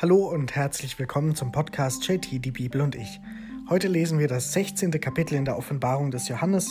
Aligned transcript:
Hallo 0.00 0.28
und 0.28 0.54
herzlich 0.54 0.96
willkommen 1.00 1.34
zum 1.34 1.50
Podcast 1.50 2.06
JT, 2.06 2.44
die 2.44 2.52
Bibel 2.52 2.82
und 2.82 2.94
ich. 2.94 3.20
Heute 3.68 3.88
lesen 3.88 4.20
wir 4.20 4.28
das 4.28 4.52
16. 4.52 4.92
Kapitel 4.92 5.34
in 5.34 5.44
der 5.44 5.58
Offenbarung 5.58 6.12
des 6.12 6.28
Johannes. 6.28 6.68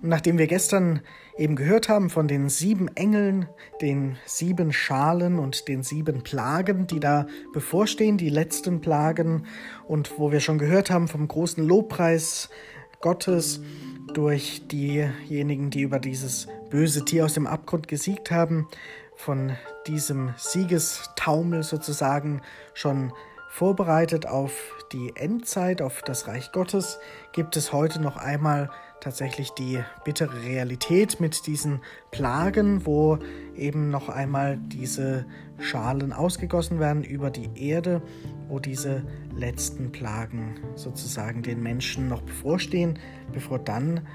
Und 0.00 0.10
nachdem 0.10 0.38
wir 0.38 0.46
gestern 0.46 1.00
eben 1.36 1.56
gehört 1.56 1.88
haben 1.88 2.08
von 2.08 2.28
den 2.28 2.48
sieben 2.48 2.86
Engeln, 2.94 3.48
den 3.82 4.16
sieben 4.26 4.72
Schalen 4.72 5.40
und 5.40 5.66
den 5.66 5.82
sieben 5.82 6.22
Plagen, 6.22 6.86
die 6.86 7.00
da 7.00 7.26
bevorstehen, 7.52 8.16
die 8.16 8.30
letzten 8.30 8.80
Plagen, 8.80 9.46
und 9.88 10.16
wo 10.16 10.30
wir 10.30 10.38
schon 10.38 10.58
gehört 10.58 10.88
haben 10.88 11.08
vom 11.08 11.26
großen 11.26 11.66
Lobpreis 11.66 12.48
Gottes 13.00 13.60
durch 14.14 14.68
diejenigen, 14.68 15.70
die 15.70 15.82
über 15.82 15.98
dieses 15.98 16.46
böse 16.70 17.04
Tier 17.04 17.24
aus 17.24 17.34
dem 17.34 17.48
Abgrund 17.48 17.88
gesiegt 17.88 18.30
haben, 18.30 18.68
von 19.16 19.56
diesem 19.88 20.34
Siegestaumel 20.36 21.62
sozusagen 21.62 22.42
schon 22.74 23.12
vorbereitet 23.48 24.26
auf 24.26 24.52
die 24.92 25.16
Endzeit, 25.16 25.82
auf 25.82 26.02
das 26.02 26.28
Reich 26.28 26.52
Gottes, 26.52 26.98
gibt 27.32 27.56
es 27.56 27.72
heute 27.72 28.00
noch 28.00 28.16
einmal 28.16 28.70
tatsächlich 29.00 29.50
die 29.50 29.82
bittere 30.04 30.42
Realität 30.42 31.20
mit 31.20 31.46
diesen 31.46 31.80
Plagen, 32.10 32.84
wo 32.84 33.18
eben 33.56 33.90
noch 33.90 34.08
einmal 34.08 34.58
diese 34.58 35.24
Schalen 35.58 36.12
ausgegossen 36.12 36.78
werden 36.78 37.04
über 37.04 37.30
die 37.30 37.50
Erde, 37.54 38.02
wo 38.48 38.58
diese 38.58 39.02
letzten 39.34 39.92
Plagen 39.92 40.60
sozusagen 40.74 41.42
den 41.42 41.62
Menschen 41.62 42.08
noch 42.08 42.22
bevorstehen, 42.22 42.98
bevor 43.32 43.58
dann 43.58 44.06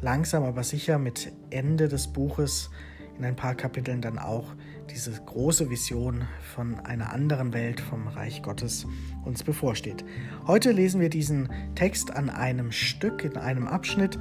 langsam 0.00 0.44
aber 0.44 0.62
sicher 0.62 0.98
mit 0.98 1.32
Ende 1.50 1.88
des 1.88 2.08
Buches 2.08 2.70
in 3.18 3.24
ein 3.24 3.36
paar 3.36 3.54
Kapiteln 3.54 4.00
dann 4.00 4.18
auch 4.18 4.54
diese 4.90 5.12
große 5.12 5.70
Vision 5.70 6.26
von 6.54 6.80
einer 6.80 7.12
anderen 7.12 7.52
Welt, 7.52 7.80
vom 7.80 8.08
Reich 8.08 8.42
Gottes 8.42 8.86
uns 9.24 9.42
bevorsteht. 9.42 10.04
Heute 10.46 10.72
lesen 10.72 11.00
wir 11.00 11.10
diesen 11.10 11.48
Text 11.74 12.10
an 12.14 12.30
einem 12.30 12.72
Stück, 12.72 13.24
in 13.24 13.36
einem 13.36 13.66
Abschnitt 13.66 14.18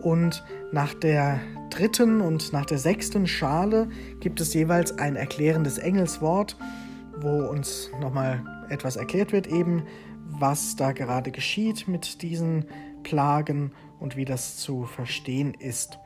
und 0.00 0.44
nach 0.72 0.94
der 0.94 1.40
dritten 1.70 2.20
und 2.20 2.52
nach 2.52 2.64
der 2.64 2.78
sechsten 2.78 3.26
Schale 3.26 3.88
gibt 4.20 4.40
es 4.40 4.54
jeweils 4.54 4.98
ein 4.98 5.16
erklärendes 5.16 5.78
Engelswort, 5.78 6.56
wo 7.18 7.46
uns 7.46 7.90
nochmal 8.00 8.66
etwas 8.68 8.96
erklärt 8.96 9.32
wird, 9.32 9.46
eben 9.46 9.84
was 10.24 10.76
da 10.76 10.92
gerade 10.92 11.30
geschieht 11.30 11.88
mit 11.88 12.22
diesen 12.22 12.66
Plagen 13.02 13.72
und 14.00 14.16
wie 14.16 14.24
das 14.24 14.56
zu 14.56 14.84
verstehen 14.84 15.54
ist. 15.54 15.98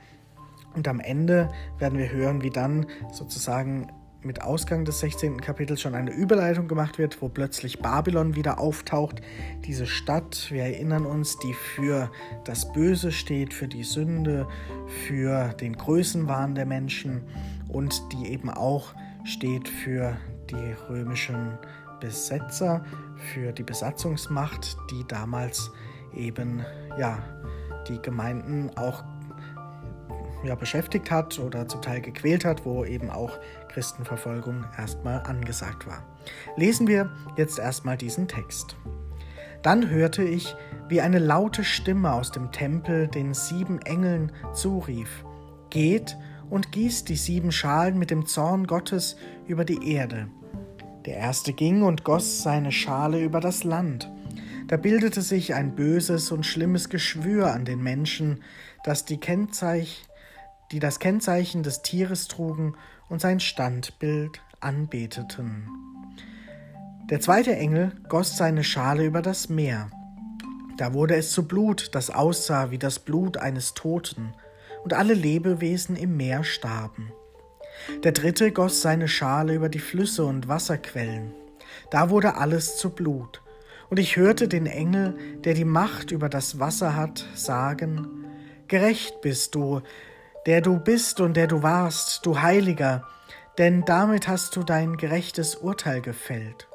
Und 0.74 0.86
am 0.86 1.00
Ende 1.00 1.50
werden 1.78 1.98
wir 1.98 2.12
hören, 2.12 2.42
wie 2.42 2.50
dann 2.50 2.86
sozusagen 3.12 3.88
mit 4.22 4.42
Ausgang 4.42 4.84
des 4.84 5.00
16. 5.00 5.40
Kapitels 5.40 5.80
schon 5.80 5.94
eine 5.94 6.12
Überleitung 6.12 6.68
gemacht 6.68 6.98
wird, 6.98 7.22
wo 7.22 7.28
plötzlich 7.28 7.78
Babylon 7.78 8.36
wieder 8.36 8.58
auftaucht. 8.58 9.22
Diese 9.64 9.86
Stadt, 9.86 10.48
wir 10.50 10.62
erinnern 10.62 11.06
uns, 11.06 11.38
die 11.38 11.54
für 11.54 12.10
das 12.44 12.72
Böse 12.72 13.12
steht, 13.12 13.54
für 13.54 13.68
die 13.68 13.84
Sünde, 13.84 14.46
für 15.06 15.48
den 15.54 15.76
Größenwahn 15.76 16.54
der 16.54 16.66
Menschen 16.66 17.22
und 17.68 18.02
die 18.12 18.28
eben 18.28 18.50
auch 18.50 18.94
steht 19.24 19.68
für 19.68 20.16
die 20.50 20.74
römischen 20.88 21.58
Besetzer, 22.00 22.84
für 23.32 23.52
die 23.52 23.62
Besatzungsmacht, 23.62 24.76
die 24.90 25.04
damals 25.06 25.70
eben 26.14 26.64
ja 26.98 27.18
die 27.88 28.00
Gemeinden 28.02 28.70
auch 28.76 29.04
ja, 30.42 30.54
beschäftigt 30.54 31.10
hat 31.10 31.38
oder 31.38 31.68
zum 31.68 31.82
Teil 31.82 32.00
gequält 32.00 32.44
hat, 32.44 32.64
wo 32.64 32.84
eben 32.84 33.10
auch 33.10 33.38
Christenverfolgung 33.68 34.64
erstmal 34.76 35.22
angesagt 35.22 35.86
war. 35.86 36.02
Lesen 36.56 36.86
wir 36.86 37.10
jetzt 37.36 37.58
erstmal 37.58 37.96
diesen 37.96 38.28
Text. 38.28 38.76
Dann 39.62 39.90
hörte 39.90 40.22
ich, 40.22 40.54
wie 40.88 41.00
eine 41.00 41.18
laute 41.18 41.64
Stimme 41.64 42.12
aus 42.12 42.32
dem 42.32 42.50
Tempel 42.50 43.08
den 43.08 43.34
sieben 43.34 43.80
Engeln 43.82 44.32
zurief, 44.52 45.24
Geht 45.68 46.16
und 46.48 46.72
gießt 46.72 47.08
die 47.08 47.16
sieben 47.16 47.52
Schalen 47.52 47.96
mit 47.96 48.10
dem 48.10 48.26
Zorn 48.26 48.66
Gottes 48.66 49.16
über 49.46 49.64
die 49.64 49.92
Erde. 49.92 50.28
Der 51.06 51.16
erste 51.16 51.52
ging 51.52 51.82
und 51.82 52.02
goss 52.02 52.42
seine 52.42 52.72
Schale 52.72 53.22
über 53.22 53.40
das 53.40 53.62
Land. 53.62 54.10
Da 54.66 54.76
bildete 54.76 55.22
sich 55.22 55.54
ein 55.54 55.76
böses 55.76 56.32
und 56.32 56.44
schlimmes 56.44 56.88
Geschwür 56.88 57.52
an 57.52 57.64
den 57.64 57.82
Menschen, 57.82 58.42
das 58.82 59.04
die 59.04 59.18
Kennzeichen 59.18 60.09
die 60.72 60.78
das 60.78 60.98
Kennzeichen 60.98 61.62
des 61.62 61.82
Tieres 61.82 62.28
trugen 62.28 62.74
und 63.08 63.20
sein 63.20 63.40
Standbild 63.40 64.40
anbeteten. 64.60 65.68
Der 67.10 67.20
zweite 67.20 67.56
Engel 67.56 67.92
goss 68.08 68.36
seine 68.36 68.62
Schale 68.62 69.04
über 69.04 69.20
das 69.20 69.48
Meer. 69.48 69.90
Da 70.76 70.94
wurde 70.94 71.16
es 71.16 71.32
zu 71.32 71.48
Blut, 71.48 71.90
das 71.94 72.10
aussah 72.10 72.70
wie 72.70 72.78
das 72.78 73.00
Blut 73.00 73.36
eines 73.36 73.74
Toten, 73.74 74.32
und 74.84 74.94
alle 74.94 75.12
Lebewesen 75.12 75.96
im 75.96 76.16
Meer 76.16 76.44
starben. 76.44 77.12
Der 78.04 78.12
dritte 78.12 78.52
goss 78.52 78.80
seine 78.80 79.08
Schale 79.08 79.54
über 79.54 79.68
die 79.68 79.78
Flüsse 79.78 80.24
und 80.24 80.48
Wasserquellen. 80.48 81.32
Da 81.90 82.10
wurde 82.10 82.36
alles 82.36 82.76
zu 82.76 82.90
Blut. 82.90 83.42
Und 83.90 83.98
ich 83.98 84.16
hörte 84.16 84.46
den 84.48 84.66
Engel, 84.66 85.18
der 85.44 85.54
die 85.54 85.64
Macht 85.64 86.12
über 86.12 86.28
das 86.28 86.60
Wasser 86.60 86.94
hat, 86.94 87.26
sagen, 87.34 88.06
Gerecht 88.68 89.20
bist 89.20 89.56
du, 89.56 89.82
der 90.46 90.60
du 90.60 90.78
bist 90.78 91.20
und 91.20 91.36
der 91.36 91.46
du 91.46 91.62
warst, 91.62 92.24
du 92.24 92.40
Heiliger, 92.40 93.04
denn 93.58 93.84
damit 93.84 94.28
hast 94.28 94.56
du 94.56 94.62
dein 94.62 94.96
gerechtes 94.96 95.54
Urteil 95.54 96.00
gefällt. 96.00 96.68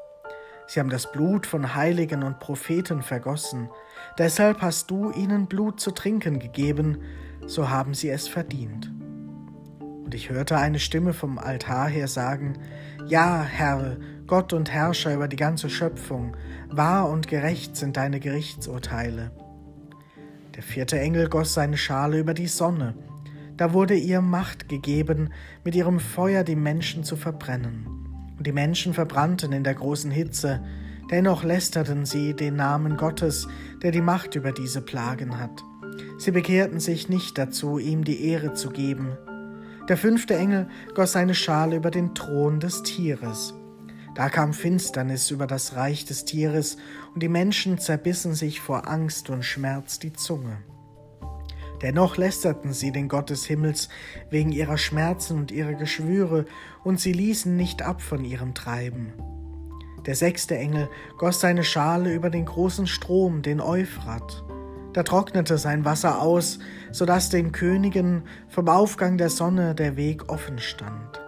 Sie 0.68 0.80
haben 0.80 0.90
das 0.90 1.12
Blut 1.12 1.46
von 1.46 1.76
Heiligen 1.76 2.24
und 2.24 2.40
Propheten 2.40 3.02
vergossen, 3.02 3.70
deshalb 4.18 4.62
hast 4.62 4.90
du 4.92 5.12
ihnen 5.12 5.48
Blut 5.48 5.80
zu 5.80 5.92
trinken 5.92 6.40
gegeben, 6.40 7.02
so 7.46 7.70
haben 7.70 7.94
sie 7.94 8.10
es 8.10 8.28
verdient. 8.28 8.92
Und 9.80 10.14
ich 10.14 10.30
hörte 10.30 10.58
eine 10.58 10.80
Stimme 10.80 11.14
vom 11.14 11.40
Altar 11.40 11.88
her 11.88 12.08
sagen, 12.08 12.60
Ja, 13.08 13.44
Herr, 13.44 13.98
Gott 14.28 14.54
und 14.54 14.72
Herrscher 14.72 15.14
über 15.14 15.28
die 15.28 15.36
ganze 15.36 15.70
Schöpfung, 15.70 16.36
wahr 16.70 17.10
und 17.10 17.28
gerecht 17.28 17.76
sind 17.76 17.98
deine 17.98 18.20
Gerichtsurteile. 18.20 19.32
Der 20.56 20.64
vierte 20.64 21.00
Engel 21.00 21.30
goss 21.30 21.54
seine 21.54 21.78
Schale 21.78 22.20
über 22.20 22.34
die 22.34 22.48
Sonne, 22.48 22.96
da 23.58 23.74
wurde 23.74 23.96
ihr 23.96 24.22
Macht 24.22 24.70
gegeben, 24.70 25.30
mit 25.64 25.76
ihrem 25.76 26.00
Feuer 26.00 26.44
die 26.44 26.56
Menschen 26.56 27.04
zu 27.04 27.16
verbrennen. 27.16 27.88
Und 28.38 28.46
die 28.46 28.52
Menschen 28.52 28.94
verbrannten 28.94 29.54
in 29.54 29.64
der 29.64 29.76
großen 29.76 30.12
Hitze, 30.12 30.62
dennoch 31.10 31.44
lästerten 31.44 32.06
sie 32.06 32.34
den 32.34 32.56
Namen 32.56 32.98
Gottes, 32.98 33.48
der 33.82 33.92
die 33.92 34.02
Macht 34.02 34.36
über 34.36 34.52
diese 34.52 34.82
Plagen 34.82 35.40
hat. 35.40 35.64
Sie 36.18 36.32
bekehrten 36.32 36.80
sich 36.80 37.10
nicht 37.10 37.38
dazu, 37.38 37.80
ihm 37.80 38.04
die 38.04 38.26
Ehre 38.26 38.54
zu 38.54 38.70
geben. 38.70 39.18
Der 39.88 39.98
fünfte 39.98 40.36
Engel 40.36 40.68
goss 40.96 41.14
seine 41.14 41.36
Schale 41.36 41.76
über 41.76 41.92
den 41.92 42.16
Thron 42.16 42.60
des 42.60 42.84
Tieres. 42.84 43.54
Da 44.16 44.30
kam 44.30 44.54
Finsternis 44.54 45.30
über 45.30 45.46
das 45.46 45.76
Reich 45.76 46.06
des 46.06 46.26
Tieres, 46.26 46.78
und 47.14 47.22
die 47.22 47.30
Menschen 47.30 47.78
zerbissen 47.78 48.34
sich 48.34 48.62
vor 48.62 48.88
Angst 48.88 49.30
und 49.30 49.44
Schmerz 49.44 50.00
die 50.00 50.14
Zunge. 50.14 50.58
Dennoch 51.86 52.18
lästerten 52.18 52.74
sie 52.74 52.92
den 52.92 53.08
Gott 53.08 53.30
des 53.30 53.46
Himmels 53.46 53.90
wegen 54.32 54.52
ihrer 54.52 54.80
Schmerzen 54.80 55.38
und 55.38 55.52
ihrer 55.52 55.76
Geschwüre, 55.76 56.46
und 56.84 57.00
sie 57.00 57.14
ließen 57.14 57.56
nicht 57.56 57.84
ab 57.84 58.02
von 58.02 58.26
ihrem 58.26 58.56
Treiben. 58.56 59.14
Der 60.08 60.16
sechste 60.16 60.58
Engel 60.58 60.90
goss 61.20 61.42
seine 61.42 61.64
Schale 61.64 62.12
über 62.12 62.32
den 62.32 62.46
großen 62.46 62.88
Strom, 62.88 63.44
den 63.44 63.62
Euphrat. 63.62 64.44
Da 64.94 65.04
trocknete 65.04 65.60
sein 65.60 65.86
Wasser 65.86 66.24
aus, 66.24 66.58
so 66.92 67.06
dass 67.06 67.30
den 67.30 67.52
Königen 67.52 68.24
vom 68.50 68.68
Aufgang 68.68 69.20
der 69.20 69.30
Sonne 69.30 69.76
der 69.76 69.96
Weg 69.96 70.28
offen 70.32 70.58
stand. 70.58 71.22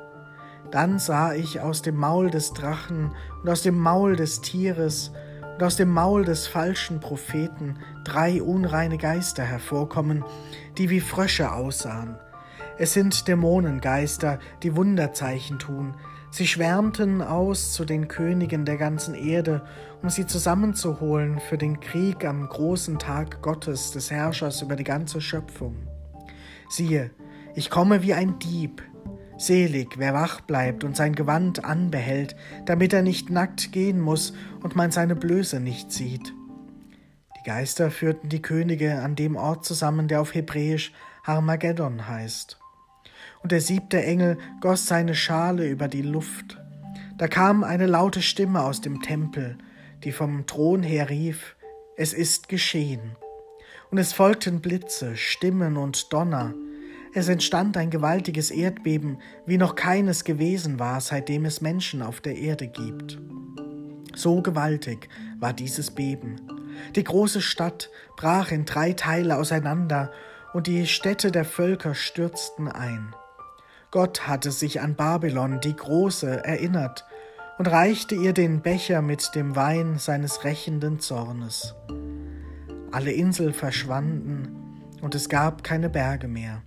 Dann 0.72 0.98
sah 0.98 1.36
ich 1.36 1.62
aus 1.62 1.84
dem 1.84 1.98
Maul 1.98 2.32
des 2.32 2.52
Drachen 2.54 3.14
und 3.44 3.48
aus 3.48 3.62
dem 3.62 3.78
Maul 3.78 4.16
des 4.16 4.42
Tieres 4.42 5.12
und 5.58 5.64
aus 5.64 5.76
dem 5.76 5.90
Maul 5.90 6.24
des 6.24 6.46
falschen 6.46 7.00
Propheten 7.00 7.80
drei 8.04 8.44
unreine 8.44 9.00
Geister 9.00 9.42
hervorkommen, 9.42 10.24
die 10.78 10.92
wie 10.92 11.00
Frösche 11.00 11.52
aussahen. 11.52 12.16
Es 12.78 12.94
sind 12.94 13.28
Dämonengeister, 13.28 14.38
die 14.62 14.76
Wunderzeichen 14.76 15.58
tun. 15.58 15.96
Sie 16.30 16.46
schwärmten 16.46 17.24
aus 17.24 17.74
zu 17.74 17.86
den 17.86 18.08
Königen 18.08 18.66
der 18.66 18.78
ganzen 18.78 19.16
Erde, 19.16 19.64
um 20.04 20.12
sie 20.12 20.28
zusammenzuholen 20.28 21.40
für 21.40 21.58
den 21.58 21.80
Krieg 21.80 22.24
am 22.24 22.48
großen 22.48 23.00
Tag 23.00 23.42
Gottes, 23.42 23.90
des 23.90 24.12
Herrschers 24.12 24.62
über 24.62 24.76
die 24.76 24.84
ganze 24.84 25.22
Schöpfung. 25.22 25.76
Siehe, 26.70 27.10
ich 27.56 27.72
komme 27.72 28.04
wie 28.04 28.14
ein 28.14 28.38
Dieb, 28.38 28.84
Selig, 29.38 30.00
wer 30.00 30.14
wach 30.14 30.42
bleibt 30.42 30.84
und 30.84 30.98
sein 30.98 31.14
Gewand 31.14 31.64
anbehält, 31.64 32.36
damit 32.66 32.92
er 32.92 33.04
nicht 33.04 33.30
nackt 33.30 33.72
gehen 33.72 34.00
muss 34.00 34.34
und 34.64 34.76
man 34.76 34.92
seine 34.92 35.16
Blöße 35.16 35.60
nicht 35.60 35.92
sieht. 35.92 36.34
Die 37.38 37.44
Geister 37.44 37.92
führten 37.92 38.30
die 38.30 38.42
Könige 38.42 39.00
an 39.00 39.16
dem 39.16 39.36
Ort 39.36 39.64
zusammen, 39.64 40.08
der 40.08 40.22
auf 40.22 40.34
Hebräisch 40.34 40.92
Harmageddon 41.24 42.08
heißt. 42.08 42.58
Und 43.44 43.52
der 43.52 43.62
siebte 43.62 44.04
Engel 44.04 44.38
goss 44.60 44.88
seine 44.88 45.14
Schale 45.14 45.68
über 45.68 45.88
die 45.88 46.02
Luft. 46.02 46.60
Da 47.18 47.28
kam 47.28 47.64
eine 47.64 47.86
laute 47.86 48.22
Stimme 48.22 48.64
aus 48.64 48.82
dem 48.82 49.02
Tempel, 49.02 49.58
die 50.04 50.12
vom 50.12 50.48
Thron 50.48 50.84
her 50.84 51.10
rief, 51.10 51.56
es 51.96 52.14
ist 52.14 52.50
geschehen. 52.50 53.16
Und 53.92 53.98
es 53.98 54.14
folgten 54.14 54.62
Blitze, 54.62 55.16
Stimmen 55.16 55.78
und 55.78 56.12
Donner. 56.12 56.54
Es 57.18 57.30
entstand 57.30 57.76
ein 57.78 57.90
gewaltiges 57.90 58.52
Erdbeben, 58.52 59.18
wie 59.48 59.58
noch 59.58 59.74
keines 59.74 60.24
gewesen 60.24 60.78
war, 60.78 61.02
seitdem 61.02 61.46
es 61.46 61.62
Menschen 61.62 62.04
auf 62.04 62.22
der 62.22 62.36
Erde 62.38 62.68
gibt. 62.68 63.18
So 64.14 64.44
gewaltig 64.44 65.10
war 65.40 65.52
dieses 65.52 65.90
Beben. 65.90 66.40
Die 66.96 67.04
große 67.04 67.42
Stadt 67.42 67.90
brach 68.18 68.52
in 68.52 68.66
drei 68.66 68.94
Teile 68.94 69.38
auseinander, 69.38 70.12
und 70.54 70.68
die 70.68 70.86
Städte 70.86 71.32
der 71.32 71.44
Völker 71.44 71.96
stürzten 71.96 72.68
ein. 72.68 73.16
Gott 73.90 74.28
hatte 74.28 74.52
sich 74.52 74.80
an 74.82 74.94
Babylon, 74.94 75.60
die 75.60 75.76
Große, 75.76 76.46
erinnert 76.46 77.04
und 77.58 77.66
reichte 77.66 78.14
ihr 78.14 78.34
den 78.34 78.62
Becher 78.62 79.02
mit 79.02 79.34
dem 79.34 79.56
Wein 79.56 79.98
seines 79.98 80.44
rächenden 80.44 81.00
Zornes. 81.00 81.74
Alle 82.92 83.12
Inseln 83.12 83.56
verschwanden, 83.56 84.84
und 85.02 85.16
es 85.16 85.30
gab 85.30 85.64
keine 85.64 85.90
Berge 85.90 86.28
mehr. 86.28 86.62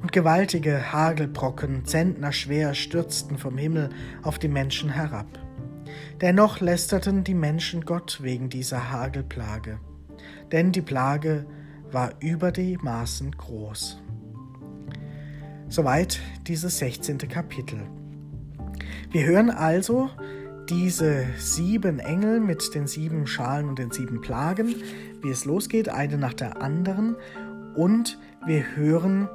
Und 0.00 0.12
gewaltige 0.12 0.92
Hagelbrocken, 0.92 1.84
zentnerschwer, 1.84 2.74
stürzten 2.74 3.36
vom 3.36 3.58
Himmel 3.58 3.90
auf 4.22 4.38
die 4.38 4.48
Menschen 4.48 4.90
herab. 4.90 5.26
Dennoch 6.20 6.60
lästerten 6.60 7.24
die 7.24 7.34
Menschen 7.34 7.84
Gott 7.84 8.22
wegen 8.22 8.48
dieser 8.48 8.90
Hagelplage, 8.90 9.80
denn 10.52 10.72
die 10.72 10.82
Plage 10.82 11.46
war 11.90 12.12
über 12.20 12.52
die 12.52 12.76
Maßen 12.76 13.32
groß. 13.32 14.00
Soweit 15.68 16.20
dieses 16.46 16.78
16. 16.78 17.18
Kapitel. 17.18 17.80
Wir 19.10 19.24
hören 19.24 19.50
also 19.50 20.10
diese 20.68 21.24
sieben 21.38 21.98
Engel 21.98 22.40
mit 22.40 22.74
den 22.74 22.86
sieben 22.86 23.26
Schalen 23.26 23.68
und 23.68 23.78
den 23.78 23.90
sieben 23.90 24.20
Plagen, 24.20 24.74
wie 25.22 25.30
es 25.30 25.44
losgeht, 25.44 25.88
eine 25.88 26.18
nach 26.18 26.34
der 26.34 26.60
anderen. 26.60 27.16
Und 27.74 28.18
wir 28.46 28.64
hören 28.76 29.28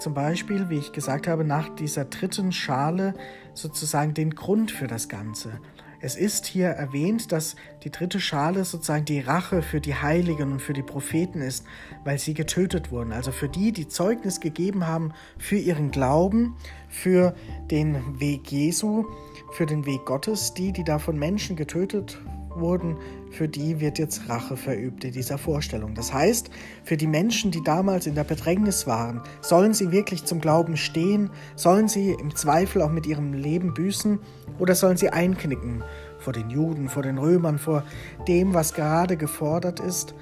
zum 0.00 0.14
Beispiel, 0.14 0.68
wie 0.68 0.78
ich 0.78 0.92
gesagt 0.92 1.28
habe, 1.28 1.44
nach 1.44 1.68
dieser 1.74 2.06
dritten 2.06 2.52
Schale 2.52 3.14
sozusagen 3.54 4.14
den 4.14 4.34
Grund 4.34 4.70
für 4.70 4.86
das 4.86 5.08
Ganze. 5.08 5.60
Es 6.02 6.16
ist 6.16 6.46
hier 6.46 6.68
erwähnt, 6.68 7.30
dass 7.30 7.56
die 7.84 7.90
dritte 7.90 8.20
Schale 8.20 8.64
sozusagen 8.64 9.04
die 9.04 9.20
Rache 9.20 9.60
für 9.60 9.82
die 9.82 9.94
Heiligen 9.94 10.52
und 10.52 10.62
für 10.62 10.72
die 10.72 10.82
Propheten 10.82 11.42
ist, 11.42 11.66
weil 12.04 12.18
sie 12.18 12.32
getötet 12.32 12.90
wurden. 12.90 13.12
Also 13.12 13.32
für 13.32 13.50
die, 13.50 13.72
die 13.72 13.86
Zeugnis 13.86 14.40
gegeben 14.40 14.86
haben 14.86 15.12
für 15.36 15.58
ihren 15.58 15.90
Glauben, 15.90 16.56
für 16.88 17.34
den 17.70 18.18
Weg 18.18 18.50
Jesu, 18.50 19.04
für 19.52 19.66
den 19.66 19.84
Weg 19.84 20.06
Gottes, 20.06 20.54
die, 20.54 20.72
die 20.72 20.84
da 20.84 20.98
von 20.98 21.18
Menschen 21.18 21.54
getötet 21.54 22.18
wurden, 22.54 22.96
für 23.30 23.48
die 23.48 23.80
wird 23.80 23.98
jetzt 23.98 24.28
Rache 24.28 24.56
verübt 24.56 25.04
in 25.04 25.12
dieser 25.12 25.38
Vorstellung. 25.38 25.94
Das 25.94 26.12
heißt, 26.12 26.50
für 26.84 26.96
die 26.96 27.06
Menschen, 27.06 27.50
die 27.50 27.62
damals 27.62 28.06
in 28.06 28.14
der 28.14 28.24
Bedrängnis 28.24 28.86
waren, 28.86 29.22
sollen 29.40 29.74
sie 29.74 29.92
wirklich 29.92 30.24
zum 30.24 30.40
Glauben 30.40 30.76
stehen, 30.76 31.30
sollen 31.56 31.88
sie 31.88 32.12
im 32.12 32.34
Zweifel 32.34 32.82
auch 32.82 32.90
mit 32.90 33.06
ihrem 33.06 33.32
Leben 33.32 33.74
büßen 33.74 34.18
oder 34.58 34.74
sollen 34.74 34.96
sie 34.96 35.10
einknicken 35.10 35.84
vor 36.18 36.32
den 36.32 36.50
Juden, 36.50 36.88
vor 36.88 37.02
den 37.02 37.18
Römern, 37.18 37.58
vor 37.58 37.84
dem, 38.28 38.54
was 38.54 38.74
gerade 38.74 39.16
gefordert 39.16 39.80
ist 39.80 40.14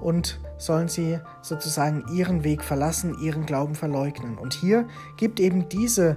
und 0.00 0.40
sollen 0.58 0.88
sie 0.88 1.18
sozusagen 1.42 2.04
ihren 2.12 2.44
Weg 2.44 2.62
verlassen, 2.62 3.16
ihren 3.20 3.46
Glauben 3.46 3.74
verleugnen. 3.74 4.38
Und 4.38 4.54
hier 4.54 4.86
gibt 5.16 5.40
eben 5.40 5.68
diese 5.68 6.16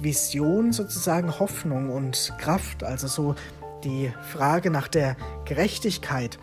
Vision 0.00 0.72
sozusagen 0.72 1.38
Hoffnung 1.38 1.90
und 1.90 2.32
Kraft, 2.38 2.84
also 2.84 3.08
so 3.08 3.34
die 3.84 4.12
Frage 4.22 4.70
nach 4.70 4.88
der 4.88 5.16
Gerechtigkeit. 5.44 6.38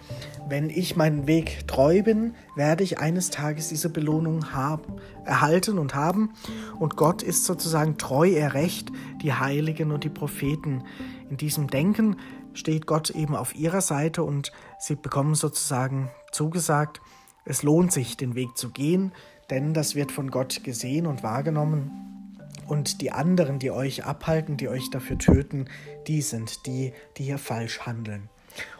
Wenn 0.48 0.70
ich 0.70 0.96
meinen 0.96 1.28
Weg 1.28 1.68
treu 1.68 2.04
bin, 2.04 2.36
werde 2.56 2.84
ich 2.84 3.00
eines 3.00 3.32
Tages 3.32 3.70
diese 3.70 3.90
Belohnung 3.90 4.54
haben, 4.54 4.98
erhalten 5.26 5.80
und 5.80 5.96
haben. 5.96 6.34
Und 6.80 6.96
Gott 6.96 7.24
ist 7.24 7.46
sozusagen 7.46 7.98
treu, 7.98 8.30
er 8.30 8.54
recht, 8.54 8.92
die 9.24 9.34
Heiligen 9.34 9.92
und 9.92 10.04
die 10.04 10.10
Propheten. 10.10 10.84
In 11.30 11.38
diesem 11.38 11.68
Denken 11.68 12.18
steht 12.54 12.86
Gott 12.86 13.10
eben 13.10 13.36
auf 13.36 13.56
ihrer 13.56 13.82
Seite 13.82 14.24
und 14.24 14.52
sie 14.80 14.96
bekommen 14.96 15.36
sozusagen 15.36 16.10
zugesagt, 16.32 17.02
es 17.44 17.64
lohnt 17.64 17.92
sich, 17.92 18.18
den 18.18 18.36
Weg 18.36 18.58
zu 18.58 18.72
gehen, 18.72 19.12
denn 19.50 19.74
das 19.74 19.96
wird 19.96 20.12
von 20.12 20.32
Gott 20.32 20.64
gesehen 20.64 21.06
und 21.06 21.22
wahrgenommen 21.22 22.25
und 22.68 23.02
die 23.02 23.12
anderen, 23.12 23.60
die 23.60 23.72
euch 23.72 24.06
abhalten, 24.06 24.58
die 24.58 24.70
euch 24.70 24.90
dafür 24.90 25.18
töten, 25.18 25.66
die 26.08 26.22
sind 26.22 26.66
die, 26.66 26.94
die 27.18 27.24
hier 27.24 27.38
falsch 27.38 27.82
handeln. 27.82 28.30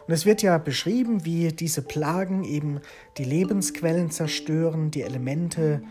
Und 0.06 0.14
es 0.14 0.24
wird 0.24 0.42
ja 0.42 0.58
beschrieben, 0.58 1.24
wie 1.24 1.48
diese 1.48 1.82
Plagen 1.82 2.44
eben 2.44 2.80
die 3.18 3.24
Lebensquellen 3.24 4.10
zerstören, 4.10 4.90
die 4.90 5.02
Elemente, 5.02 5.82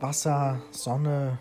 Wasser, 0.00 0.62
Sonne, 0.72 1.38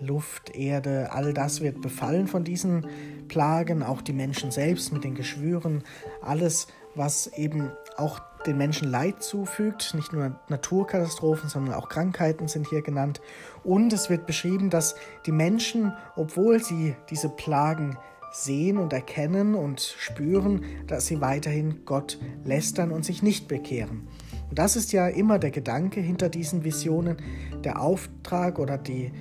Luft, 0.00 0.54
Erde, 0.54 1.10
all 1.12 1.32
das 1.32 1.60
wird 1.60 1.80
befallen 1.80 2.28
von 2.28 2.44
diesen 2.44 2.86
Plagen, 3.28 3.82
auch 3.82 4.00
die 4.02 4.12
Menschen 4.12 4.50
selbst 4.50 4.92
mit 4.92 5.04
den 5.04 5.14
Geschwüren, 5.14 5.82
alles, 6.22 6.68
was 6.94 7.26
eben 7.36 7.70
auch 7.96 8.20
den 8.48 8.58
Menschen 8.58 8.90
Leid 8.90 9.22
zufügt. 9.22 9.94
Nicht 9.94 10.12
nur 10.12 10.40
Naturkatastrophen, 10.48 11.48
sondern 11.48 11.74
auch 11.74 11.88
Krankheiten 11.88 12.48
sind 12.48 12.66
hier 12.68 12.82
genannt. 12.82 13.20
Und 13.62 13.92
es 13.92 14.10
wird 14.10 14.26
beschrieben, 14.26 14.70
dass 14.70 14.96
die 15.26 15.32
Menschen, 15.32 15.92
obwohl 16.16 16.62
sie 16.62 16.96
diese 17.10 17.28
Plagen 17.28 17.96
sehen 18.32 18.78
und 18.78 18.92
erkennen 18.92 19.54
und 19.54 19.80
spüren, 19.80 20.64
dass 20.86 21.06
sie 21.06 21.20
weiterhin 21.20 21.84
Gott 21.84 22.18
lästern 22.44 22.90
und 22.90 23.04
sich 23.04 23.22
nicht 23.22 23.48
bekehren. 23.48 24.08
Und 24.50 24.58
das 24.58 24.76
ist 24.76 24.92
ja 24.92 25.08
immer 25.08 25.38
der 25.38 25.50
Gedanke 25.50 26.00
hinter 26.00 26.28
diesen 26.28 26.64
Visionen. 26.64 27.18
Der 27.64 27.80
Auftrag 27.80 28.58
oder 28.58 28.78
die, 28.78 29.12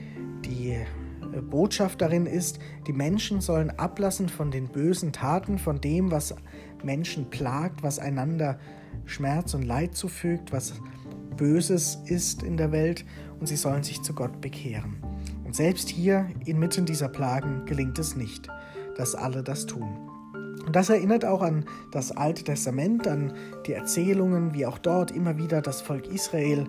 die 0.46 0.72
äh, 0.72 1.42
Botschaft 1.42 2.02
darin 2.02 2.26
ist, 2.26 2.60
die 2.86 2.94
Menschen 2.94 3.42
sollen 3.42 3.72
ablassen 3.72 4.30
von 4.30 4.52
den 4.52 4.68
bösen 4.68 5.12
Taten, 5.12 5.58
von 5.58 5.82
dem, 5.82 6.12
was 6.12 6.36
Menschen 6.84 7.30
plagt, 7.30 7.84
was 7.84 8.00
einander 8.00 8.60
Schmerz 9.06 9.54
und 9.54 9.64
Leid 9.64 9.96
zufügt, 9.96 10.52
was 10.52 10.74
Böses 11.38 12.00
ist 12.06 12.44
in 12.44 12.58
der 12.58 12.72
Welt 12.72 13.06
und 13.40 13.48
sie 13.48 13.56
sollen 13.56 13.84
sich 13.84 14.02
zu 14.02 14.14
Gott 14.14 14.42
bekehren. 14.42 14.98
Und 15.46 15.56
selbst 15.56 15.90
hier 15.90 16.28
inmitten 16.46 16.86
dieser 16.86 17.08
Plagen 17.08 17.66
gelingt 17.66 18.00
es 18.00 18.16
nicht, 18.16 18.48
dass 18.98 19.16
alle 19.16 19.44
das 19.44 19.66
tun. 19.66 19.88
Und 20.66 20.76
das 20.76 20.90
erinnert 20.90 21.24
auch 21.24 21.42
an 21.42 21.66
das 21.92 22.12
Alte 22.12 22.44
Testament, 22.44 23.08
an 23.08 23.32
die 23.66 23.74
Erzählungen, 23.74 24.54
wie 24.54 24.66
auch 24.66 24.78
dort 24.78 25.12
immer 25.12 25.38
wieder 25.38 25.62
das 25.62 25.82
Volk 25.82 26.08
Israel 26.08 26.66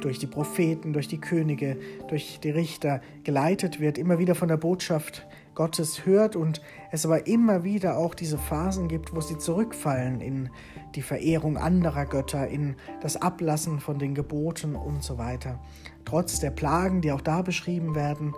durch 0.00 0.18
die 0.18 0.26
Propheten, 0.26 0.92
durch 0.92 1.06
die 1.06 1.20
Könige, 1.20 1.76
durch 2.08 2.40
die 2.42 2.50
Richter 2.50 3.00
geleitet 3.22 3.78
wird, 3.78 3.98
immer 3.98 4.18
wieder 4.18 4.34
von 4.34 4.48
der 4.48 4.56
Botschaft 4.56 5.26
Gottes 5.54 6.06
hört 6.06 6.36
und 6.36 6.60
es 6.90 7.04
aber 7.04 7.26
immer 7.26 7.64
wieder 7.64 7.96
auch 7.96 8.14
diese 8.14 8.38
Phasen 8.38 8.88
gibt, 8.88 9.14
wo 9.14 9.20
sie 9.20 9.38
zurückfallen 9.38 10.20
in 10.20 10.50
die 10.94 11.02
Verehrung 11.02 11.56
anderer 11.56 12.06
Götter, 12.06 12.48
in 12.48 12.76
das 13.00 13.16
Ablassen 13.16 13.80
von 13.80 13.98
den 13.98 14.14
Geboten 14.14 14.74
und 14.74 15.02
so 15.02 15.18
weiter. 15.18 15.58
Trotz 16.04 16.40
der 16.40 16.50
Plagen, 16.50 17.00
die 17.00 17.12
auch 17.12 17.20
da 17.20 17.42
beschrieben 17.42 17.94
werden, 17.94 18.34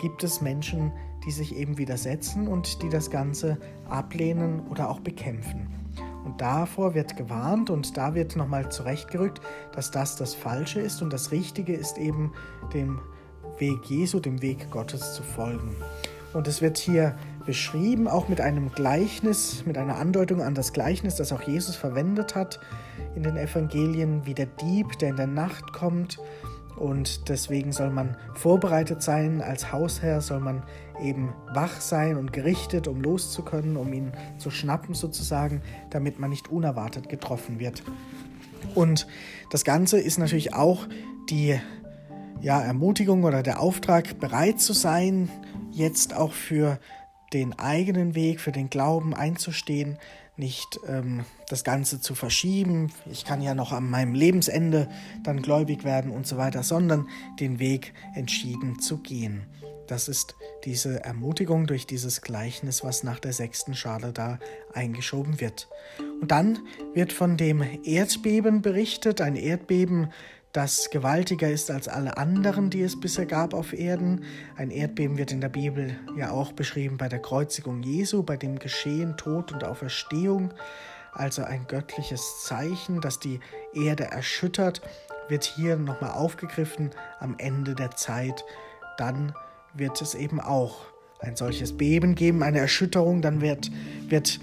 gibt 0.00 0.22
es 0.24 0.40
Menschen, 0.40 0.92
die 1.24 1.30
sich 1.30 1.56
eben 1.56 1.78
widersetzen 1.78 2.46
und 2.46 2.82
die 2.82 2.88
das 2.88 3.10
Ganze 3.10 3.58
ablehnen 3.88 4.66
oder 4.68 4.90
auch 4.90 5.00
bekämpfen. 5.00 5.68
Und 6.24 6.40
davor 6.40 6.94
wird 6.94 7.16
gewarnt 7.16 7.70
und 7.70 7.96
da 7.96 8.14
wird 8.14 8.34
nochmal 8.36 8.70
zurechtgerückt, 8.70 9.40
dass 9.72 9.92
das 9.92 10.16
das 10.16 10.34
Falsche 10.34 10.80
ist 10.80 11.00
und 11.00 11.12
das 11.12 11.30
Richtige 11.30 11.72
ist 11.72 11.98
eben 11.98 12.32
dem 12.74 13.00
Weg 13.58 13.84
Jesu, 13.84 14.20
dem 14.20 14.42
Weg 14.42 14.70
Gottes 14.70 15.14
zu 15.14 15.22
folgen. 15.22 15.76
Und 16.32 16.48
es 16.48 16.60
wird 16.60 16.78
hier 16.78 17.14
beschrieben, 17.46 18.08
auch 18.08 18.28
mit 18.28 18.40
einem 18.40 18.72
Gleichnis, 18.72 19.64
mit 19.66 19.78
einer 19.78 19.96
Andeutung 19.96 20.42
an 20.42 20.54
das 20.54 20.72
Gleichnis, 20.72 21.14
das 21.14 21.32
auch 21.32 21.42
Jesus 21.42 21.76
verwendet 21.76 22.34
hat 22.34 22.60
in 23.14 23.22
den 23.22 23.36
Evangelien, 23.36 24.26
wie 24.26 24.34
der 24.34 24.46
Dieb, 24.46 24.98
der 24.98 25.10
in 25.10 25.16
der 25.16 25.26
Nacht 25.28 25.72
kommt. 25.72 26.18
Und 26.76 27.30
deswegen 27.30 27.72
soll 27.72 27.90
man 27.90 28.16
vorbereitet 28.34 29.02
sein, 29.02 29.40
als 29.40 29.72
Hausherr 29.72 30.20
soll 30.20 30.40
man 30.40 30.62
eben 31.02 31.32
wach 31.54 31.80
sein 31.80 32.16
und 32.16 32.32
gerichtet, 32.32 32.86
um 32.86 33.00
loszukönnen, 33.00 33.76
um 33.76 33.92
ihn 33.92 34.12
zu 34.38 34.50
schnappen 34.50 34.94
sozusagen, 34.94 35.62
damit 35.90 36.18
man 36.18 36.30
nicht 36.30 36.48
unerwartet 36.48 37.08
getroffen 37.08 37.58
wird. 37.58 37.82
Und 38.74 39.06
das 39.50 39.64
Ganze 39.64 39.98
ist 39.98 40.18
natürlich 40.18 40.52
auch 40.52 40.86
die 41.30 41.58
ja, 42.42 42.60
Ermutigung 42.60 43.24
oder 43.24 43.42
der 43.42 43.60
Auftrag, 43.60 44.20
bereit 44.20 44.60
zu 44.60 44.74
sein, 44.74 45.30
jetzt 45.76 46.14
auch 46.14 46.32
für 46.32 46.78
den 47.32 47.58
eigenen 47.58 48.14
Weg, 48.14 48.40
für 48.40 48.52
den 48.52 48.70
Glauben 48.70 49.14
einzustehen, 49.14 49.98
nicht 50.36 50.78
ähm, 50.86 51.24
das 51.48 51.64
Ganze 51.64 52.00
zu 52.00 52.14
verschieben, 52.14 52.92
ich 53.10 53.24
kann 53.24 53.40
ja 53.40 53.54
noch 53.54 53.72
an 53.72 53.88
meinem 53.88 54.14
Lebensende 54.14 54.88
dann 55.22 55.40
gläubig 55.42 55.84
werden 55.84 56.10
und 56.10 56.26
so 56.26 56.36
weiter, 56.36 56.62
sondern 56.62 57.08
den 57.40 57.58
Weg 57.58 57.94
entschieden 58.14 58.78
zu 58.80 58.98
gehen. 58.98 59.46
das 59.86 60.08
ist 60.08 60.34
diese 60.64 61.04
Ermutigung 61.04 61.68
durch 61.68 61.86
dieses 61.86 62.20
Gleichnis, 62.20 62.82
was 62.82 63.04
nach 63.04 63.20
der 63.20 63.32
sechsten 63.32 63.74
Schale 63.74 64.12
da 64.12 64.40
eingeschoben 64.74 65.40
wird. 65.40 65.68
Und 66.20 66.32
dann 66.32 66.58
wird 66.92 67.12
von 67.12 67.36
dem 67.36 67.62
Erdbeben 67.84 68.62
berichtet, 68.62 69.20
ein 69.20 69.36
Erdbeben, 69.36 70.10
das 70.56 70.88
gewaltiger 70.88 71.50
ist 71.50 71.70
als 71.70 71.86
alle 71.86 72.16
anderen, 72.16 72.70
die 72.70 72.80
es 72.80 72.98
bisher 72.98 73.26
gab 73.26 73.52
auf 73.52 73.74
Erden. 73.74 74.24
Ein 74.56 74.70
Erdbeben 74.70 75.18
wird 75.18 75.30
in 75.30 75.42
der 75.42 75.50
Bibel 75.50 75.98
ja 76.16 76.30
auch 76.30 76.52
beschrieben 76.52 76.96
bei 76.96 77.10
der 77.10 77.18
Kreuzigung 77.18 77.82
Jesu, 77.82 78.22
bei 78.22 78.38
dem 78.38 78.58
Geschehen 78.58 79.18
Tod 79.18 79.52
und 79.52 79.64
Auferstehung. 79.64 80.54
Also 81.12 81.42
ein 81.42 81.66
göttliches 81.66 82.42
Zeichen, 82.44 83.02
das 83.02 83.20
die 83.20 83.38
Erde 83.74 84.04
erschüttert, 84.04 84.80
wird 85.28 85.44
hier 85.44 85.76
nochmal 85.76 86.12
aufgegriffen 86.12 86.90
am 87.20 87.34
Ende 87.36 87.74
der 87.74 87.90
Zeit. 87.90 88.42
Dann 88.96 89.34
wird 89.74 90.00
es 90.00 90.14
eben 90.14 90.40
auch 90.40 90.86
ein 91.20 91.36
solches 91.36 91.76
Beben 91.76 92.14
geben, 92.14 92.42
eine 92.42 92.60
Erschütterung, 92.60 93.20
dann 93.20 93.42
wird, 93.42 93.70
wird 94.08 94.40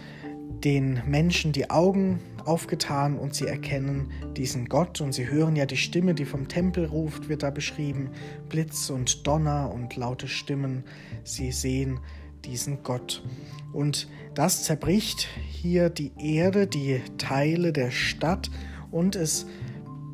den 0.63 1.01
Menschen 1.05 1.51
die 1.51 1.69
Augen 1.69 2.19
aufgetan 2.45 3.17
und 3.17 3.35
sie 3.35 3.47
erkennen 3.47 4.11
diesen 4.35 4.69
Gott. 4.69 5.01
Und 5.01 5.13
sie 5.13 5.29
hören 5.29 5.55
ja 5.55 5.65
die 5.65 5.77
Stimme, 5.77 6.13
die 6.13 6.25
vom 6.25 6.47
Tempel 6.47 6.85
ruft, 6.85 7.29
wird 7.29 7.43
da 7.43 7.49
beschrieben, 7.49 8.09
Blitz 8.49 8.89
und 8.89 9.27
Donner 9.27 9.71
und 9.73 9.95
laute 9.95 10.27
Stimmen, 10.27 10.83
sie 11.23 11.51
sehen 11.51 11.99
diesen 12.45 12.83
Gott. 12.83 13.23
Und 13.71 14.07
das 14.35 14.63
zerbricht 14.63 15.27
hier 15.49 15.89
die 15.89 16.11
Erde, 16.17 16.67
die 16.67 17.01
Teile 17.17 17.73
der 17.73 17.91
Stadt. 17.91 18.49
Und 18.91 19.15
es 19.15 19.47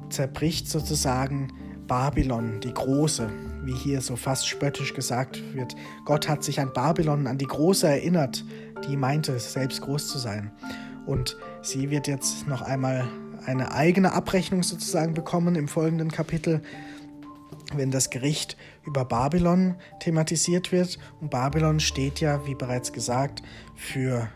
zerbricht 0.09 0.67
sozusagen 0.67 1.53
Babylon, 1.89 2.61
die 2.61 2.73
große, 2.73 3.29
wie 3.63 3.73
hier 3.73 3.99
so 3.99 4.15
fast 4.15 4.47
spöttisch 4.47 4.93
gesagt 4.93 5.41
wird. 5.53 5.75
Gott 6.05 6.29
hat 6.29 6.43
sich 6.43 6.61
an 6.61 6.71
Babylon, 6.71 7.27
an 7.27 7.37
die 7.37 7.47
Große 7.47 7.87
erinnert, 7.87 8.45
die 8.87 8.95
meinte, 8.95 9.37
selbst 9.39 9.81
groß 9.81 10.07
zu 10.07 10.19
sein. 10.19 10.51
Und 11.05 11.35
sie 11.61 11.89
wird 11.89 12.07
jetzt 12.07 12.47
noch 12.47 12.61
einmal 12.61 13.05
eine 13.45 13.73
eigene 13.73 14.13
Abrechnung 14.13 14.63
sozusagen 14.63 15.15
bekommen 15.15 15.55
im 15.55 15.67
folgenden 15.67 16.11
Kapitel, 16.11 16.61
wenn 17.73 17.89
das 17.89 18.11
Gericht 18.11 18.55
über 18.85 19.03
Babylon 19.03 19.75
thematisiert 19.99 20.71
wird. 20.71 20.99
Und 21.19 21.31
Babylon 21.31 21.79
steht 21.79 22.19
ja, 22.19 22.45
wie 22.45 22.55
bereits 22.55 22.93
gesagt, 22.93 23.41
für 23.75 24.29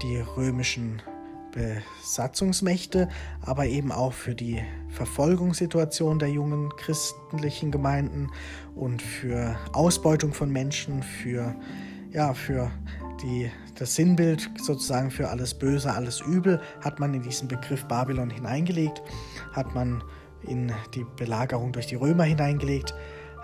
die 0.00 0.18
römischen 0.36 1.02
Besatzungsmächte, 1.54 3.08
aber 3.40 3.66
eben 3.66 3.92
auch 3.92 4.12
für 4.12 4.34
die 4.34 4.60
Verfolgungssituation 4.90 6.18
der 6.18 6.30
jungen 6.30 6.70
christlichen 6.76 7.70
Gemeinden 7.70 8.30
und 8.74 9.00
für 9.00 9.56
Ausbeutung 9.72 10.32
von 10.32 10.50
Menschen, 10.50 11.02
für, 11.02 11.54
ja, 12.12 12.34
für 12.34 12.70
die, 13.22 13.50
das 13.76 13.94
Sinnbild 13.94 14.50
sozusagen 14.60 15.10
für 15.10 15.28
alles 15.28 15.54
Böse, 15.54 15.92
alles 15.92 16.20
Übel 16.20 16.60
hat 16.80 16.98
man 17.00 17.14
in 17.14 17.22
diesen 17.22 17.48
Begriff 17.48 17.84
Babylon 17.84 18.30
hineingelegt, 18.30 19.02
hat 19.52 19.74
man 19.74 20.02
in 20.42 20.72
die 20.94 21.06
Belagerung 21.16 21.72
durch 21.72 21.86
die 21.86 21.94
Römer 21.94 22.24
hineingelegt, 22.24 22.94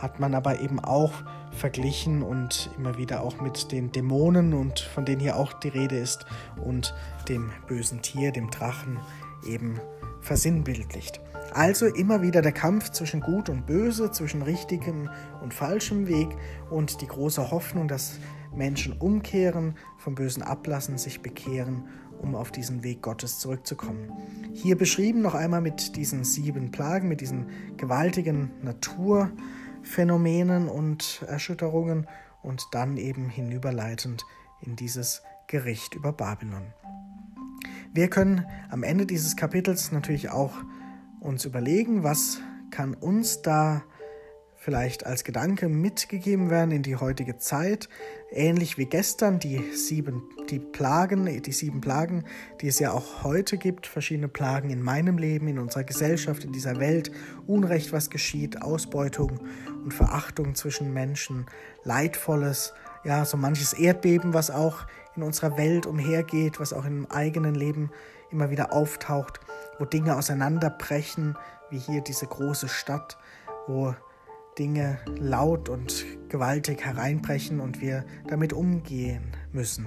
hat 0.00 0.19
man 0.19 0.35
aber 0.35 0.61
eben 0.61 0.80
auch 0.80 1.12
verglichen 1.52 2.23
und 2.23 2.71
immer 2.76 2.97
wieder 2.97 3.23
auch 3.23 3.40
mit 3.40 3.73
den 3.73 3.92
Dämonen 3.92 4.54
und 4.54 4.80
von 4.80 5.04
denen 5.04 5.21
hier 5.21 5.37
auch 5.37 5.52
die 5.52 5.69
Rede 5.69 5.99
ist 5.99 6.25
und 6.64 6.95
dem 7.28 7.50
bösen 7.66 8.00
Tier, 8.02 8.33
dem 8.33 8.50
Drachen 8.50 8.99
eben 9.47 9.78
versinnbildlicht. 10.21 11.21
Also 11.52 11.87
immer 11.87 12.23
wieder 12.23 12.42
der 12.42 12.52
Kampf 12.52 12.90
zwischen 12.90 13.21
Gut 13.21 13.49
und 13.49 13.66
Böse, 13.66 14.11
zwischen 14.12 14.42
richtigem 14.42 15.11
und 15.42 15.52
falschem 15.52 16.07
Weg 16.07 16.28
und 16.71 17.00
die 17.00 17.09
große 17.09 17.50
Hoffnung, 17.50 17.88
dass 17.88 18.19
Menschen 18.54 18.92
umkehren, 18.92 19.75
vom 19.99 20.14
Bösen 20.14 20.42
ablassen, 20.42 20.97
sich 20.97 21.23
bekehren, 21.23 21.85
um 22.23 22.37
auf 22.37 22.52
diesen 22.52 22.85
Weg 22.85 23.02
Gottes 23.02 23.38
zurückzukommen. 23.38 24.12
Hier 24.52 24.76
beschrieben 24.76 25.23
noch 25.23 25.35
einmal 25.35 25.61
mit 25.61 25.97
diesen 25.97 26.23
sieben 26.25 26.71
Plagen, 26.71 27.09
mit 27.09 27.21
diesen 27.21 27.47
gewaltigen 27.76 28.50
Natur- 28.62 29.30
Phänomenen 29.91 30.69
und 30.69 31.25
Erschütterungen 31.27 32.07
und 32.43 32.69
dann 32.71 32.97
eben 32.97 33.29
hinüberleitend 33.29 34.25
in 34.61 34.77
dieses 34.77 35.23
Gericht 35.49 35.97
über 35.97 36.13
Babylon. 36.13 36.73
Wir 37.93 38.09
können 38.09 38.47
am 38.71 38.85
Ende 38.85 39.05
dieses 39.05 39.37
Kapitels 39.37 39.91
natürlich 39.91 40.31
auch 40.31 40.55
uns 41.19 41.45
überlegen, 41.45 42.05
was 42.05 42.41
kann 42.71 42.95
uns 42.95 43.43
da 43.43 43.83
vielleicht 44.61 45.07
als 45.07 45.25
Gedanke 45.25 45.71
mitgegeben 45.71 46.50
werden 46.50 46.71
in 46.71 46.83
die 46.83 46.97
heutige 46.97 47.38
Zeit, 47.38 47.88
ähnlich 48.31 48.76
wie 48.76 48.85
gestern 48.85 49.38
die 49.38 49.73
sieben 49.75 50.23
die 50.50 50.59
Plagen, 50.59 51.43
die 51.43 51.52
sieben 51.52 51.81
Plagen, 51.81 52.25
die 52.61 52.69
es 52.69 52.79
ja 52.79 52.93
auch 52.93 53.25
heute 53.25 53.57
gibt, 53.57 53.87
verschiedene 53.87 54.29
Plagen 54.29 54.69
in 54.69 54.83
meinem 54.83 55.17
Leben, 55.17 55.49
in 55.49 55.59
unserer 55.59 55.85
Gesellschaft, 55.85 56.45
in 56.45 56.52
dieser 56.52 56.79
Welt, 56.79 57.11
Unrecht, 57.47 57.93
was 57.95 58.11
geschieht, 58.11 58.61
Ausbeutung 58.61 59.40
und 59.83 59.95
Verachtung 59.95 60.55
zwischen 60.55 60.93
Menschen, 60.93 61.47
leidvolles, 61.85 62.75
ja, 63.02 63.25
so 63.25 63.38
manches 63.38 63.73
Erdbeben, 63.73 64.35
was 64.35 64.50
auch 64.50 64.87
in 65.17 65.23
unserer 65.23 65.57
Welt 65.57 65.87
umhergeht, 65.87 66.61
was 66.61 66.75
auch 66.75 66.85
im 66.85 67.11
eigenen 67.11 67.55
Leben 67.55 67.90
immer 68.31 68.50
wieder 68.50 68.75
auftaucht, 68.75 69.40
wo 69.79 69.87
Dinge 69.87 70.17
auseinanderbrechen, 70.17 71.38
wie 71.71 71.79
hier 71.79 72.02
diese 72.02 72.26
große 72.26 72.69
Stadt, 72.69 73.17
wo 73.67 73.95
Dinge 74.61 74.99
laut 75.19 75.71
und 75.71 76.05
gewaltig 76.29 76.85
hereinbrechen 76.85 77.61
und 77.61 77.81
wir 77.81 78.05
damit 78.29 78.52
umgehen 78.52 79.23
müssen. 79.55 79.87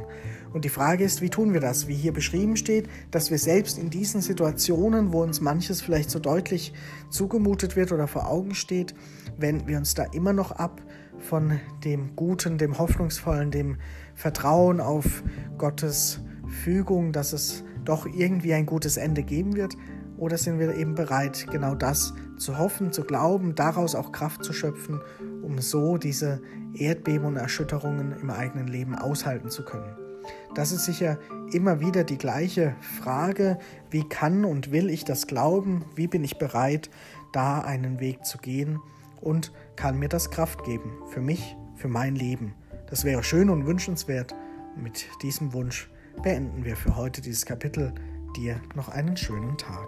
Und 0.52 0.66
die 0.66 0.70
Frage 0.70 1.04
ist, 1.04 1.22
wie 1.22 1.30
tun 1.30 1.54
wir 1.54 1.62
das? 1.62 1.88
Wie 1.88 1.94
hier 1.94 2.12
beschrieben 2.12 2.58
steht, 2.58 2.90
dass 3.12 3.30
wir 3.30 3.38
selbst 3.38 3.78
in 3.78 3.92
diesen 3.92 4.22
Situationen, 4.22 5.14
wo 5.14 5.22
uns 5.22 5.42
manches 5.42 5.80
vielleicht 5.84 6.10
so 6.10 6.18
deutlich 6.18 6.74
zugemutet 7.12 7.76
wird 7.76 7.92
oder 7.92 8.08
vor 8.08 8.28
Augen 8.28 8.56
steht, 8.56 8.96
wenden 9.38 9.68
wir 9.68 9.78
uns 9.78 9.94
da 9.94 10.06
immer 10.06 10.34
noch 10.34 10.52
ab 10.52 10.82
von 11.20 11.60
dem 11.84 12.16
Guten, 12.16 12.58
dem 12.58 12.80
Hoffnungsvollen, 12.80 13.52
dem 13.52 13.78
Vertrauen 14.16 14.82
auf 14.82 15.22
Gottes 15.60 16.20
Fügung, 16.64 17.12
dass 17.12 17.32
es 17.32 17.64
doch 17.86 18.08
irgendwie 18.08 18.56
ein 18.56 18.66
gutes 18.66 18.98
Ende 18.98 19.22
geben 19.22 19.56
wird? 19.56 19.76
Oder 20.18 20.40
sind 20.40 20.58
wir 20.58 20.74
eben 20.76 20.96
bereit, 20.96 21.46
genau 21.52 21.76
das 21.76 22.16
zu 22.38 22.58
hoffen, 22.58 22.92
zu 22.92 23.04
glauben, 23.04 23.56
daraus 23.56 23.96
auch 23.96 24.12
Kraft 24.12 24.44
zu 24.44 24.54
schöpfen, 24.54 25.02
um 25.42 25.60
so 25.60 25.98
diese 25.98 26.42
Erdbeben 26.74 27.26
und 27.26 27.36
Erschütterungen 27.36 28.14
im 28.20 28.30
eigenen 28.30 28.68
Leben 28.68 28.96
aushalten 28.96 29.50
zu 29.50 29.64
können? 29.64 29.96
Das 30.56 30.72
ist 30.72 30.86
sicher 30.86 31.18
immer 31.52 31.80
wieder 31.80 32.04
die 32.04 32.18
gleiche 32.18 32.76
Frage, 32.82 33.58
wie 33.90 34.08
kann 34.08 34.46
und 34.46 34.72
will 34.72 34.90
ich 34.90 35.04
das 35.04 35.28
glauben, 35.28 35.86
wie 35.96 36.08
bin 36.08 36.24
ich 36.24 36.38
bereit, 36.38 36.90
da 37.32 37.60
einen 37.60 38.00
Weg 38.00 38.26
zu 38.26 38.38
gehen 38.38 38.80
und 39.20 39.52
kann 39.76 39.98
mir 39.98 40.10
das 40.10 40.30
Kraft 40.30 40.64
geben 40.64 40.92
für 41.08 41.22
mich, 41.22 41.56
für 41.76 41.88
mein 41.88 42.16
Leben. 42.16 42.54
Das 42.90 43.04
wäre 43.04 43.24
schön 43.24 43.50
und 43.50 43.66
wünschenswert. 43.66 44.36
Mit 44.76 45.08
diesem 45.22 45.54
Wunsch 45.54 45.90
beenden 46.22 46.64
wir 46.64 46.76
für 46.76 46.96
heute 46.96 47.22
dieses 47.22 47.46
Kapitel. 47.46 47.94
Dir 48.36 48.60
noch 48.76 48.90
einen 48.90 49.18
schönen 49.18 49.58
Tag. 49.58 49.88